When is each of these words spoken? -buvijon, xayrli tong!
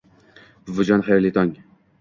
-buvijon, 0.71 1.05
xayrli 1.11 1.33
tong! 1.37 1.57